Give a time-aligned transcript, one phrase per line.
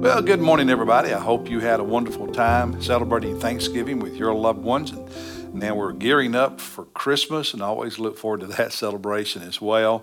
[0.00, 1.12] Well, good morning, everybody.
[1.12, 4.92] I hope you had a wonderful time celebrating Thanksgiving with your loved ones.
[4.92, 9.42] And now we're gearing up for Christmas, and I always look forward to that celebration
[9.42, 10.02] as well.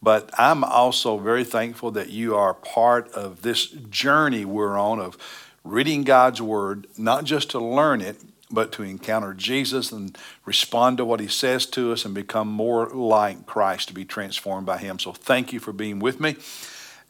[0.00, 5.18] But I'm also very thankful that you are part of this journey we're on of
[5.64, 8.18] reading God's Word, not just to learn it,
[8.48, 12.90] but to encounter Jesus and respond to what He says to us and become more
[12.90, 15.00] like Christ to be transformed by Him.
[15.00, 16.36] So thank you for being with me.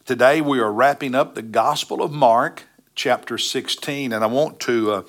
[0.05, 4.91] Today we are wrapping up the Gospel of Mark, chapter 16, and I want to
[4.91, 5.03] uh,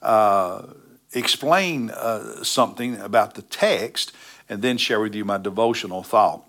[0.00, 0.66] uh,
[1.12, 4.12] explain uh, something about the text
[4.48, 6.48] and then share with you my devotional thought.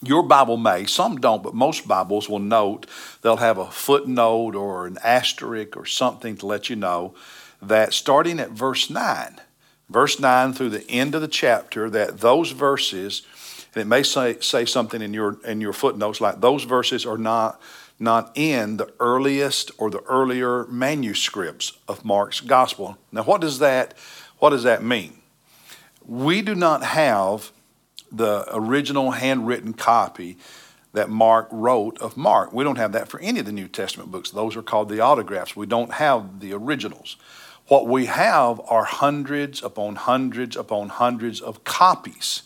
[0.00, 2.86] Your Bible may, some don't, but most Bibles will note,
[3.20, 7.14] they'll have a footnote or an asterisk or something to let you know
[7.60, 9.42] that starting at verse 9,
[9.90, 13.26] verse 9 through the end of the chapter, that those verses
[13.74, 17.18] and it may say, say something in your, in your footnotes like those verses are
[17.18, 17.60] not,
[17.98, 22.96] not in the earliest or the earlier manuscripts of Mark's gospel.
[23.10, 23.94] Now, what does that,
[24.38, 25.18] what does that mean?
[26.06, 27.50] We do not have
[28.12, 30.38] the original handwritten copy
[30.92, 32.52] that Mark wrote of Mark.
[32.52, 34.30] We don't have that for any of the New Testament books.
[34.30, 35.56] Those are called the autographs.
[35.56, 37.16] We don't have the originals.
[37.66, 42.42] What we have are hundreds upon hundreds upon hundreds of copies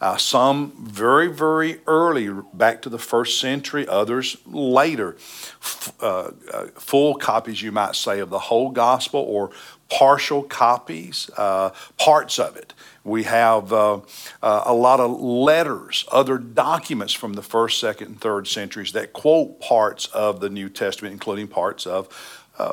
[0.00, 5.16] uh, some very, very early, back to the first century, others later.
[5.60, 9.50] F- uh, uh, full copies, you might say, of the whole gospel or
[9.88, 12.74] partial copies, uh, parts of it.
[13.04, 14.00] We have uh,
[14.42, 19.12] uh, a lot of letters, other documents from the first, second, and third centuries that
[19.12, 22.08] quote parts of the New Testament, including parts of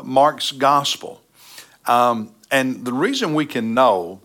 [0.03, 1.21] Mark's gospel.
[1.85, 4.21] Um, and the reason we can know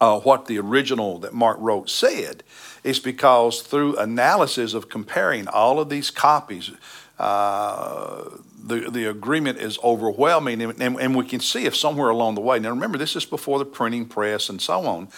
[0.00, 2.42] uh, what the original that Mark wrote said
[2.82, 6.70] is because through analysis of comparing all of these copies,
[7.18, 8.24] uh,
[8.62, 12.40] the, the agreement is overwhelming, and, and, and, we can see if somewhere along the
[12.40, 15.08] way, now remember, this is before the printing press and so on,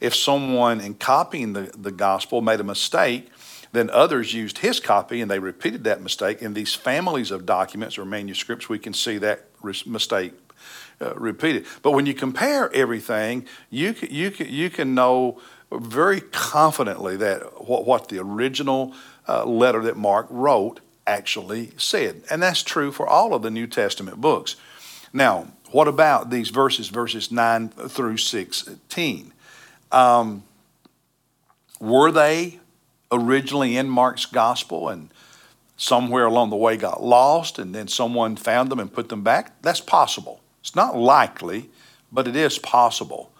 [0.00, 3.30] if someone in copying the, the gospel made a mistake,
[3.72, 6.42] then others used his copy and they repeated that mistake.
[6.42, 9.46] In these families of documents or manuscripts, we can see that
[9.86, 10.32] mistake
[11.00, 11.66] uh, repeated.
[11.82, 15.40] But when you compare everything, you can, you can, you can know
[15.72, 18.94] very confidently that what, what the original
[19.28, 22.22] uh, letter that Mark wrote actually said.
[22.30, 24.56] And that's true for all of the New Testament books.
[25.12, 29.32] Now, what about these verses, verses 9 through 16?
[29.92, 30.44] Um,
[31.80, 32.58] were they
[33.12, 35.10] originally in Mark's gospel and
[35.76, 39.60] somewhere along the way got lost and then someone found them and put them back?
[39.62, 40.40] That's possible.
[40.66, 41.70] It's not likely,
[42.10, 43.30] but it is possible.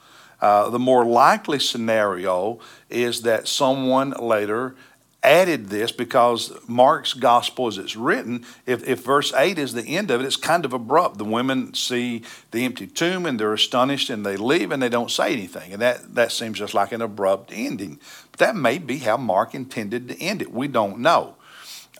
[0.41, 4.77] Uh, the more likely scenario is that someone later
[5.25, 10.13] added this because Mark's gospel, as it's written, if, if verse 8 is the end
[10.13, 11.19] of it, it's kind of abrupt.
[11.19, 12.23] The women see
[12.53, 15.73] the empty tomb and they're astonished and they leave and they don't say anything.
[15.73, 17.99] And that, that seems just like an abrupt ending.
[18.31, 20.53] But that may be how Mark intended to end it.
[20.53, 21.36] We don't know.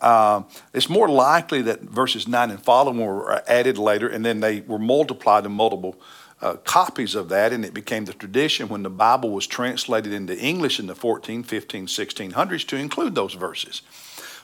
[0.01, 0.43] Uh,
[0.73, 4.77] it's more likely that verses 9 and following were added later and then they were
[4.77, 5.99] multiplied in multiple
[6.41, 10.37] uh, copies of that, and it became the tradition when the Bible was translated into
[10.37, 13.81] English in the 14, 15, 1600s to include those verses.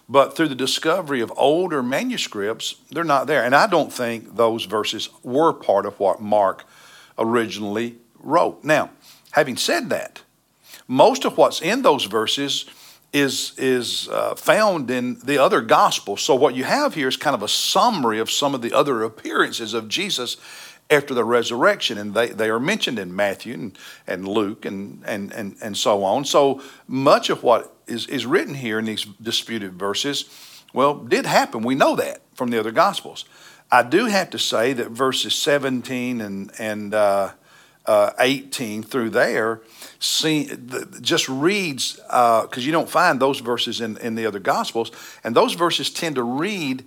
[0.10, 3.44] But through the discovery of older manuscripts, they're not there.
[3.44, 6.66] And I don't think those verses were part of what Mark
[7.18, 8.64] originally wrote.
[8.64, 8.90] Now,
[9.32, 10.22] having said that,
[10.88, 12.66] most of what's in those verses
[13.14, 16.22] is, is uh, found in the other gospels.
[16.24, 19.04] So, what you have here is kind of a summary of some of the other
[19.04, 20.38] appearances of Jesus
[20.90, 25.32] after the resurrection, and they, they are mentioned in Matthew and, and Luke and, and,
[25.32, 26.26] and, and so on.
[26.26, 30.26] So, much of what is, is written here in these disputed verses,
[30.74, 31.62] well, did happen.
[31.62, 33.26] We know that from the other gospels.
[33.72, 37.32] I do have to say that verses 17 and, and uh,
[37.86, 39.62] uh, 18 through there
[40.04, 40.52] see,
[41.02, 44.92] just reads, because uh, you don't find those verses in, in the other Gospels,
[45.24, 46.86] and those verses tend to read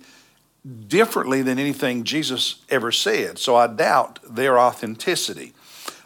[0.87, 3.39] differently than anything Jesus ever said.
[3.39, 5.53] So I doubt their authenticity.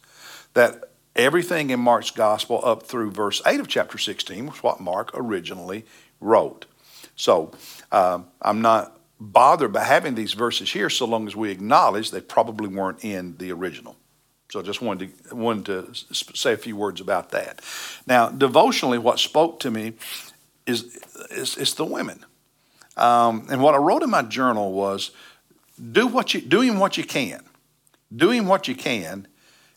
[0.53, 5.12] that Everything in Mark's gospel up through verse 8 of chapter 16 was what Mark
[5.13, 5.86] originally
[6.19, 6.65] wrote.
[7.15, 7.51] So
[7.92, 12.21] um, I'm not bothered by having these verses here so long as we acknowledge they
[12.21, 13.95] probably weren't in the original.
[14.50, 17.62] So I just wanted to, wanted to say a few words about that.
[18.07, 19.94] Now, devotionally, what spoke to me
[20.65, 21.00] is,
[21.30, 22.25] is, is the women.
[22.98, 25.12] Um, and what I wrote in my journal was
[25.92, 27.44] do what you, doing what you can
[28.15, 29.27] doing what you can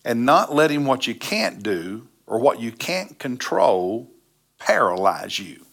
[0.06, 4.08] and not letting what you can't do or what you can't control
[4.58, 5.66] paralyze you.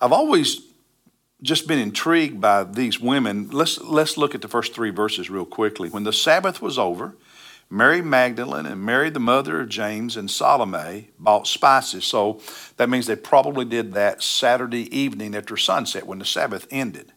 [0.00, 0.62] I've always
[1.42, 3.50] just been intrigued by these women.
[3.50, 5.90] Let's, let's look at the first three verses real quickly.
[5.90, 7.16] When the Sabbath was over,
[7.68, 12.04] Mary Magdalene and Mary, the mother of James, and Salome bought spices.
[12.04, 12.40] So
[12.76, 17.12] that means they probably did that Saturday evening after sunset when the Sabbath ended.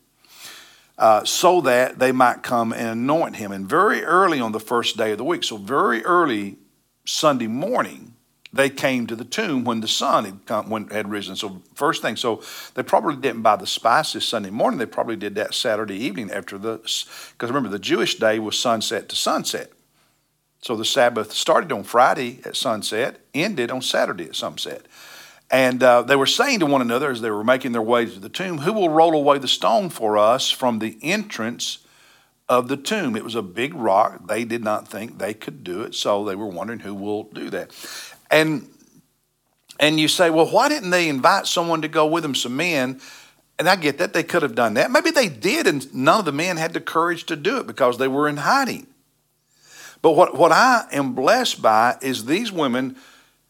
[0.99, 3.53] Uh, so that they might come and anoint him.
[3.53, 6.57] And very early on the first day of the week, so very early
[7.05, 8.15] Sunday morning,
[8.51, 11.37] they came to the tomb when the sun had come, when had risen.
[11.37, 12.43] So first thing, so
[12.73, 14.77] they probably didn't buy the spices Sunday morning.
[14.77, 19.07] They probably did that Saturday evening after the, because remember the Jewish day was sunset
[19.07, 19.71] to sunset.
[20.61, 24.81] So the Sabbath started on Friday at sunset, ended on Saturday at sunset.
[25.51, 28.19] And uh, they were saying to one another as they were making their way to
[28.19, 31.79] the tomb, Who will roll away the stone for us from the entrance
[32.47, 33.15] of the tomb?
[33.15, 34.27] It was a big rock.
[34.27, 37.49] They did not think they could do it, so they were wondering who will do
[37.49, 37.71] that.
[38.29, 38.67] And
[39.79, 42.99] and you say, well, why didn't they invite someone to go with them, some men?
[43.57, 44.91] And I get that they could have done that.
[44.91, 47.97] Maybe they did, and none of the men had the courage to do it because
[47.97, 48.87] they were in hiding.
[50.01, 52.97] But what, what I am blessed by is these women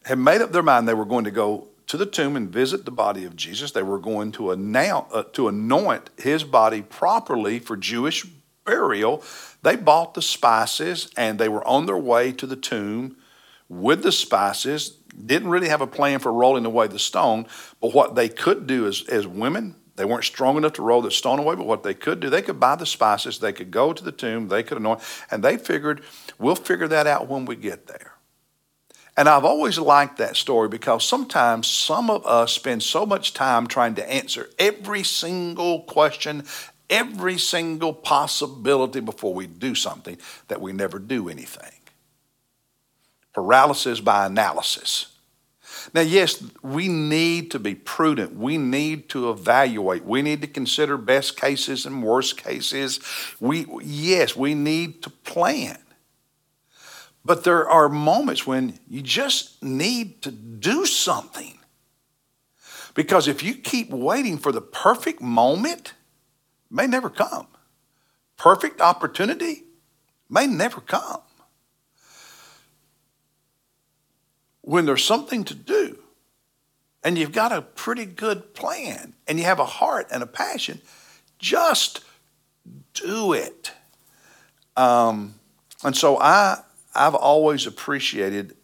[0.04, 2.84] have made up their mind they were going to go to the tomb and visit
[2.84, 3.72] the body of Jesus.
[3.72, 8.24] They were going to, uh, to anoint his body properly for Jewish
[8.64, 9.24] burial.
[9.64, 13.16] They bought the spices and they were on their way to the tomb
[13.68, 14.90] with the spices.
[14.90, 17.48] Didn't really have a plan for rolling away the stone,
[17.80, 21.10] but what they could do as, as women, they weren't strong enough to roll the
[21.10, 23.92] stone away, but what they could do, they could buy the spices, they could go
[23.92, 26.04] to the tomb, they could anoint, and they figured,
[26.38, 28.12] we'll figure that out when we get there.
[29.20, 33.66] And I've always liked that story because sometimes some of us spend so much time
[33.66, 36.44] trying to answer every single question,
[36.88, 40.16] every single possibility before we do something
[40.48, 41.74] that we never do anything.
[43.34, 45.14] Paralysis by analysis.
[45.92, 48.36] Now, yes, we need to be prudent.
[48.36, 50.02] We need to evaluate.
[50.02, 53.00] We need to consider best cases and worst cases.
[53.38, 55.76] We, yes, we need to plan.
[57.30, 61.56] But there are moments when you just need to do something.
[62.94, 65.94] Because if you keep waiting for the perfect moment,
[66.68, 67.46] may never come.
[68.36, 69.62] Perfect opportunity
[70.28, 71.20] may never come.
[74.62, 75.98] when there's something to do
[77.04, 80.80] and you've got a pretty good plan and you have a heart and a passion,
[81.38, 82.00] just
[82.94, 83.70] do it.
[84.76, 85.34] Um,
[85.82, 86.58] and so I,
[86.94, 88.56] I've always appreciated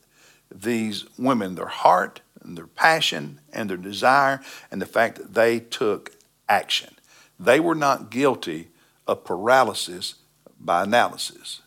[0.55, 4.40] these women, their heart and their passion and their desire,
[4.70, 6.12] and the fact that they took
[6.49, 6.94] action.
[7.38, 8.69] They were not guilty
[9.06, 10.14] of paralysis
[10.58, 11.62] by analysis.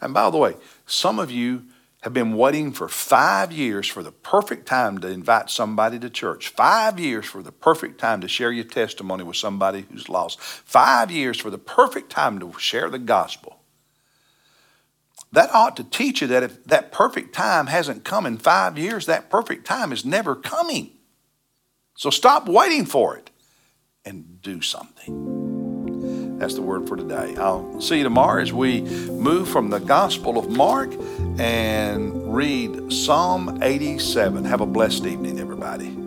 [0.00, 0.56] And by the way,
[0.86, 1.64] some of you
[2.02, 6.48] have been waiting for five years for the perfect time to invite somebody to church.
[6.48, 10.40] Five years for the perfect time to share your testimony with somebody who's lost.
[10.40, 13.61] Five years for the perfect time to share the gospel.
[15.32, 19.06] That ought to teach you that if that perfect time hasn't come in five years,
[19.06, 20.92] that perfect time is never coming.
[21.96, 23.30] So stop waiting for it
[24.04, 26.38] and do something.
[26.38, 27.36] That's the word for today.
[27.36, 30.92] I'll see you tomorrow as we move from the Gospel of Mark
[31.38, 34.44] and read Psalm 87.
[34.44, 36.01] Have a blessed evening, everybody.